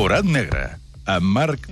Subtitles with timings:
[0.00, 0.62] Forat negre,
[1.12, 1.66] amb Marc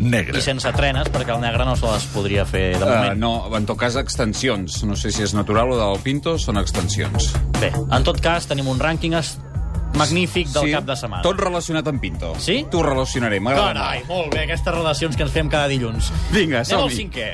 [0.00, 0.38] Negre.
[0.38, 3.18] I sense trenes, perquè el negre no se les podria fer de Uh, moment.
[3.20, 4.78] no, en tot cas, extensions.
[4.88, 7.34] No sé si és natural o del Pinto, són extensions.
[7.60, 9.12] Bé, en tot cas, tenim un rànquing
[9.98, 11.22] magnífic del cap de setmana.
[11.22, 12.34] Tot relacionat amb Pinto.
[12.38, 12.64] Sí?
[12.70, 14.08] T'ho relacionaré, m'agrada Carai, molt.
[14.08, 16.12] molt bé, aquestes relacions que ens fem cada dilluns.
[16.32, 17.28] Vinga, Anem al cinquè.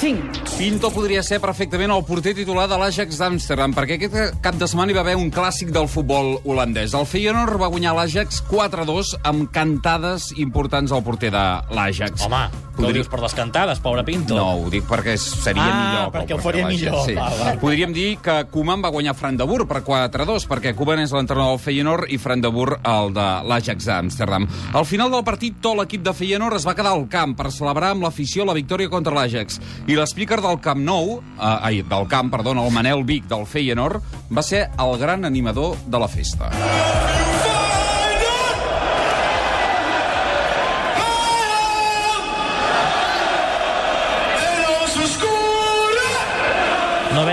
[0.00, 0.56] 5.
[0.58, 4.92] Pinto podria ser perfectament el porter titular de l'Ajax d'Amsterdam, perquè aquest cap de setmana
[4.92, 6.94] hi va haver un clàssic del futbol holandès.
[6.94, 12.26] El Feyenoord va guanyar l'Ajax 4-2 amb cantades importants al porter de l'Ajax.
[12.26, 12.44] Home,
[12.86, 14.36] ho dius per les cantades, pobre Pinto.
[14.36, 16.12] No, ho dic perquè seria Ah, millor.
[16.12, 17.04] pel perquè ho faria millor.
[17.04, 17.14] Sí.
[17.14, 17.52] Va, va.
[17.60, 21.56] Podríem dir que Koeman va guanyar Fran de Boer per 4-2, perquè Koeman és l'entrenador
[21.56, 24.46] del Feyenoord i Fran de Boer el de l'Ajax d'Amsterdam.
[24.74, 27.90] Al final del partit, tot l'equip de Feyenoord es va quedar al camp per celebrar
[27.96, 29.60] amb l'afició la victòria contra l'Ajax.
[29.86, 34.00] I l'speaker del Camp Nou, eh, ai, del camp, perdó, el Manel Vic del Feyenoord,
[34.30, 36.50] va ser el gran animador de la festa.
[36.50, 37.37] No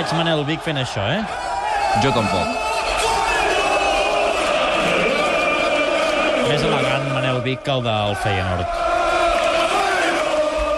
[0.05, 1.21] veig Manel Vic fent això, eh?
[2.03, 2.45] Jo tampoc.
[6.45, 8.83] Més elegant Manel Vic que el del Feyenoord.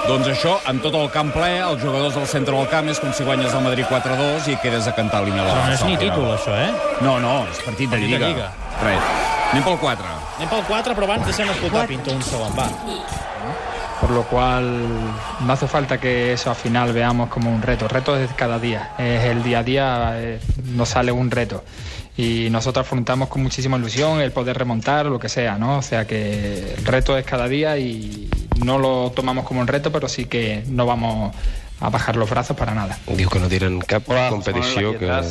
[0.08, 3.12] Doncs això, amb tot el camp ple, els jugadors del centre del camp és com
[3.12, 5.84] si guanyes el Madrid 4-2 i quedes a cantar l'himne de la Però no és
[5.90, 6.72] ni títol, això, eh?
[7.04, 8.32] No, no, és partit de Partit de Lliga.
[8.32, 8.52] Lliga.
[8.86, 9.16] Res.
[9.52, 10.20] Anem pel 4.
[10.38, 12.72] Anem pel 4, però abans deixem escoltar Pinto un segon, va.
[14.00, 14.88] Por lo cual
[15.42, 17.88] no hace falta que eso al final veamos como un reto.
[17.88, 20.40] Reto es cada día, es el día a día, eh,
[20.76, 21.64] nos sale un reto.
[22.16, 25.78] Y nosotros afrontamos con muchísima ilusión el poder remontar o lo que sea, ¿no?
[25.78, 28.30] O sea que el reto es cada día y
[28.64, 31.36] no lo tomamos como un reto, pero sí que no vamos
[31.80, 32.98] a bajar los brazos para nada.
[33.08, 35.22] Diu que no tiren cap Hola, competició, que la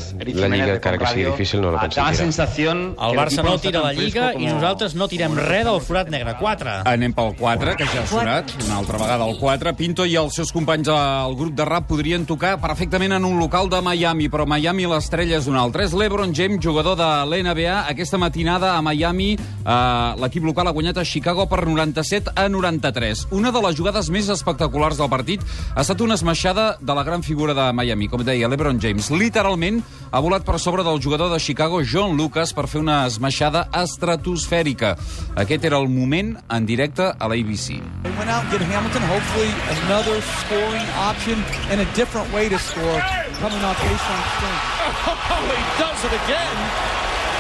[0.49, 3.59] Lliga, de encara que sigui difícil, no la Ah, Da la sensación El Barça no
[3.59, 6.37] tira la Lliga i nosaltres no tirem res del forat negre.
[6.39, 6.83] 4.
[6.87, 9.75] Anem pel 4, que ja ha sonat, una altra vegada el 4.
[9.77, 13.69] Pinto i els seus companys al grup de rap podrien tocar perfectament en un local
[13.69, 15.85] de Miami, però Miami l'estrella és un altre.
[15.85, 17.87] És l'Ebron James, jugador de l'NBA.
[17.91, 23.27] Aquesta matinada a Miami eh, l'equip local ha guanyat a Chicago per 97 a 93.
[23.33, 25.43] Una de les jugades més espectaculars del partit
[25.75, 29.09] ha estat una esmaixada de la gran figura de Miami, com deia l'Ebron James.
[29.09, 29.79] Literalment
[30.13, 34.99] ha volat per sobre del jugador de Chicago, John Lucas, per fer una esmaixada estratosfèrica.
[35.41, 37.81] Aquest era el moment en directe a l'ABC.
[38.05, 39.49] They went out and get Hamilton, hopefully
[39.89, 41.41] another scoring option
[41.73, 43.01] and a different way to score
[43.41, 44.61] coming off baseline swing.
[45.37, 46.57] Oh, he does it again.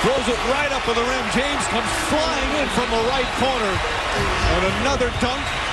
[0.02, 1.24] Throws it right up with the rim.
[1.36, 3.72] James comes flying in from the right corner.
[4.56, 5.65] And another dunk.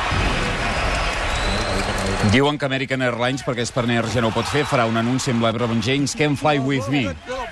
[2.32, 5.44] Diuen que American Airlines, perquè Spanair ja no ho pot fer, farà un anunci amb
[5.44, 7.08] l'Ebron James, Can Fly With Me,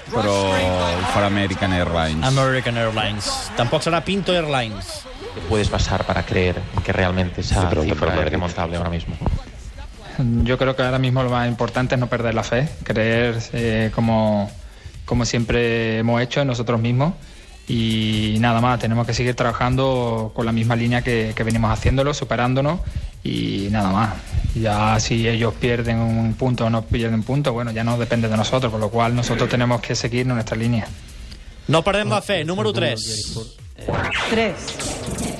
[0.09, 2.25] però ho farà American Airlines.
[2.25, 3.29] American Airlines.
[3.57, 5.01] Tampoc serà Pinto Airlines.
[5.49, 9.15] puedes pasar para creer que realmente esa pregunta cifra es remontable ahora mismo?
[10.43, 13.91] Yo creo que ahora mismo lo más importante es no perder la fe, creer eh,
[13.93, 14.51] como,
[15.05, 17.13] como siempre hemos hecho en nosotros mismos
[17.67, 22.13] y nada más, tenemos que seguir trabajando con la misma línea que, que venimos haciéndolo,
[22.13, 22.79] superándonos
[23.23, 24.09] y nada más.
[24.55, 28.35] Ya si ellos pierden un punto o no pierden punto, bueno, ya no depende de
[28.35, 30.87] nosotros, por lo cual nosotros tenemos que seguir en nuestra línea.
[31.67, 32.43] No perdem la fe.
[32.43, 33.37] Número 3.
[34.29, 35.30] 3.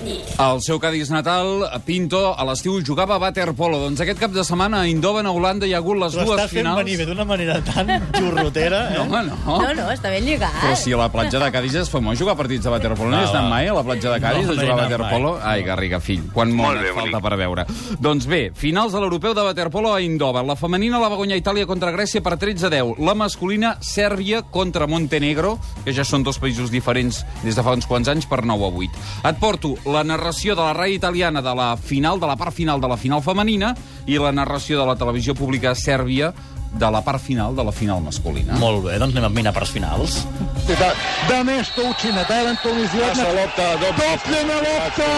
[0.42, 3.80] El seu Cádiz natal, Pinto, a l'estiu jugava a waterpolo.
[3.84, 6.50] Doncs aquest cap de setmana a Eindhoven, a Holanda, hi ha hagut les Ho dues
[6.52, 6.80] finals...
[6.82, 8.98] venir bé d'una manera tan xurrotera, eh?
[8.98, 9.58] No, home, no.
[9.62, 10.56] No, no, està ben lligat.
[10.64, 13.12] Però si a la platja de Cádiz és famós jugar partits de waterpolo.
[13.12, 14.82] No Va, has anat mai a la platja de Cádiz No, a no jugar a
[14.84, 15.34] waterpolo?
[15.44, 17.66] Ai, Garriga, fill, quan món et falta per veure.
[18.02, 20.48] Doncs bé, finals de l'europeu de waterpolo a Eindhoven.
[20.50, 22.98] La femenina la va guanyar Itàlia contra Grècia per 13 a 10.
[23.06, 27.88] La masculina, Sèrbia contra Montenegro, que ja són dos països diferents des de fa uns
[27.90, 29.06] quants anys, per 9 a 8.
[29.30, 32.82] Et porto la narració de la ràdio italiana de la final, de la part final
[32.82, 33.76] de la final femenina,
[34.08, 36.34] i la narració de la televisió pública sèrbia
[36.72, 38.56] de la part final de la final masculina.
[38.60, 40.22] Molt bé, doncs anem a minar pels finals.
[40.68, 40.94] Da,
[41.28, 43.28] da nešto učine, da eventualno izjedna.
[43.36, 43.68] lopta,
[44.00, 45.10] Topljena lopta,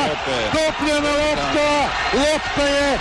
[0.55, 1.67] topljena lopta,
[2.17, 2.97] lopta je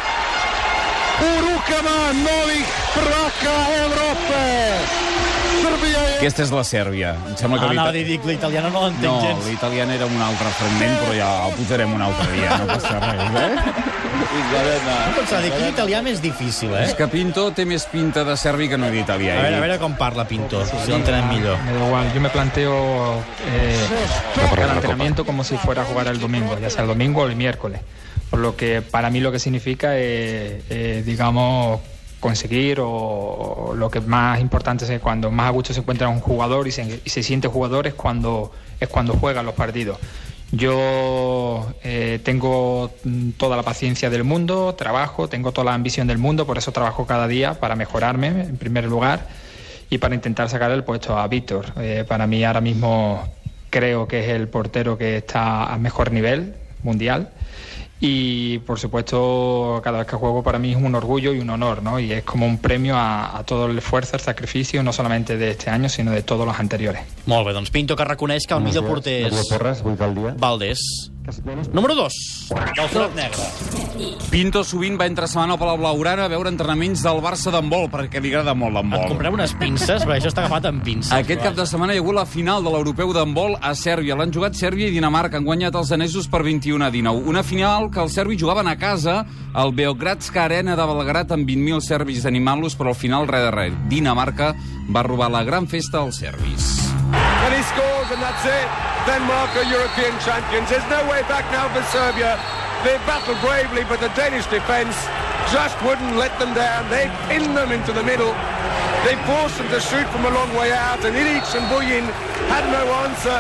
[1.23, 5.32] u rukama novih prvaka Evrope.
[5.63, 6.17] Je...
[6.19, 7.15] Aquesta és la Sèrbia.
[7.29, 9.47] Em sembla que Ah, dir que l'italiana no l'entenc No, gens.
[9.49, 13.23] l'italiana era un altre fragment, però ja el posarem un altre dia, no passa res,
[13.43, 13.83] eh?
[15.17, 16.85] Pensava, dir, quin italià més difícil, eh?
[16.87, 19.39] És que Pinto té més pinta de serbi que no d'italià.
[19.39, 21.59] A veure, a veure com parla Pinto, si l'entenem millor.
[21.67, 22.77] Me da igual, yo me planteo
[23.53, 23.81] eh,
[24.55, 27.37] cada entrenamiento como si fuera a jugar el domingo, ya sea el domingo o el
[27.37, 27.81] miércoles.
[28.31, 31.81] Por lo que para mí lo que significa es, eh, digamos,
[32.23, 36.69] conseguir o, lo que más importante es cuando más a gusto se encuentra un jugador
[36.69, 39.99] y se, siente jugador es cuando, es cuando juega los partidos.
[40.53, 42.93] Yo eh, tengo
[43.37, 47.07] toda la paciencia del mundo, trabajo, tengo toda la ambición del mundo, por eso trabajo
[47.07, 49.27] cada día para mejorarme, en primer lugar,
[49.91, 51.73] y para intentar sacar el puesto a Víctor.
[51.79, 53.27] Eh, para mí ahora mismo
[53.71, 56.55] creo que es el portero que está a mejor nivel
[56.85, 57.31] mundial.
[58.05, 61.85] Y por supuesto, cada vez que juego para mí es un orgullo y un honor,
[61.85, 62.01] ¿no?
[62.01, 65.53] Y es como un premio a, a todo el esfuerzo, el sacrificio, no solamente de
[65.53, 67.03] este año, sino de todos los anteriores.
[67.31, 69.85] Molt bé, doncs Pinto que reconeix que el millor porter és
[70.37, 70.83] Valdés.
[71.73, 72.13] Número 2,
[72.75, 73.47] del Forat Negre.
[74.33, 78.21] Pinto sovint va entre setmana per la Blaugrana a veure entrenaments del Barça d'handbol, perquè
[78.23, 79.07] li agrada molt Et l'handbol.
[79.11, 81.13] comprem unes pinces, perquè això està agafat amb pinces.
[81.13, 84.17] Aquest cap de setmana hi ha hagut la final de l'europeu d'handbol a Sèrbia.
[84.17, 85.37] L'han jugat Sèrbia i Dinamarca.
[85.37, 87.29] Han guanyat els danesos per 21 a 19.
[87.29, 91.81] Una final que els serbis jugaven a casa al Beogradska Arena de Belgrat amb 20.000
[91.81, 93.73] serbis animant-los, però al final, res de res.
[93.89, 94.55] Dinamarca
[94.89, 96.79] va robar la gran festa als serbis.
[97.13, 98.69] And he scores, and that's it.
[99.05, 100.69] Denmark are European champions.
[100.71, 102.39] There's no way back now for Serbia.
[102.85, 104.97] They battled bravely, but the Danish defence
[105.55, 106.89] just wouldn't let them down.
[106.91, 108.35] They pinned them into the middle.
[109.07, 112.07] They forced them to shoot from a long way out, and Ilic and Buyin
[112.51, 113.39] had no answer,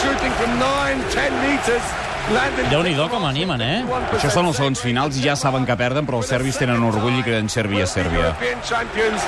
[0.00, 1.82] shooting from 9, 10 metres.
[2.28, 3.78] landing Déu-n'hi-do com animen, eh?
[4.12, 7.16] Això són els segons finals i ja saben que perden, però els serbis tenen orgull
[7.16, 8.26] i creen Sèrbia a Sèrbia.
[8.34, 9.24] European champions.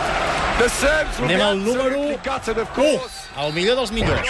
[0.61, 3.17] The Serbs will Anem al número absolutely gutted, of 1, course.
[3.41, 4.29] el millor dels millors.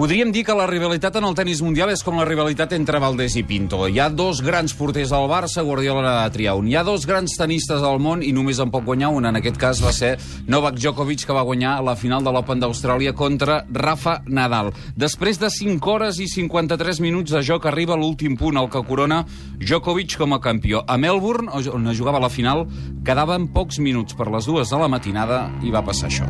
[0.00, 3.34] Podríem dir que la rivalitat en el tennis mundial és com la rivalitat entre Valdés
[3.36, 3.82] i Pinto.
[3.84, 6.70] Hi ha dos grans porters al Barça, Guardiola n'ha de triar un.
[6.70, 9.28] Hi ha dos grans tenistes al món i només en pot guanyar un.
[9.28, 10.14] En aquest cas va ser
[10.48, 14.72] Novak Djokovic, que va guanyar la final de l'Open d'Austràlia contra Rafa Nadal.
[14.96, 19.26] Després de 5 hores i 53 minuts de joc arriba l'últim punt, el que corona
[19.60, 20.80] Djokovic com a campió.
[20.88, 22.64] A Melbourne, on jugava la final,
[23.04, 26.26] quedaven pocs minuts per les dues de la matinada i va passar això.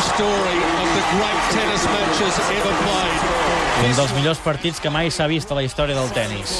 [0.00, 3.20] The story of the great tennis matches ever played.
[3.84, 6.52] Un dels millors partits que mai s'ha vist a la història del tennis.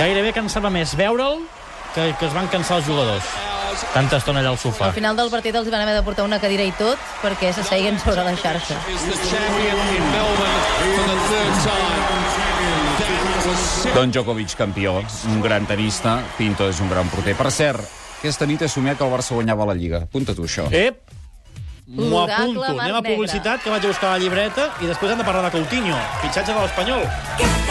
[0.00, 1.42] Gairebé cansava més veure'l
[1.94, 3.28] que, que es van cansar els jugadors.
[3.92, 4.88] Tanta estona allà al sofà.
[4.88, 7.98] Al final del partit els van haver de portar una cadira i tot perquè s'asseien
[8.00, 8.78] sobre la xarxa.
[13.96, 15.02] Don Djokovic, campió,
[15.32, 17.36] un gran tenista, Pinto és un gran porter.
[17.36, 17.84] Per cert,
[18.20, 20.04] aquesta nit he somiat que el Barça guanyava la Lliga.
[20.08, 20.68] Apunta tu això.
[20.72, 21.15] Ep!
[21.86, 22.64] M'ho apunto.
[22.64, 25.54] Anem a publicitat, que vaig a buscar la llibreta, i després hem de parlar de
[25.54, 27.65] Coutinho, fitxatge de l'Espanyol.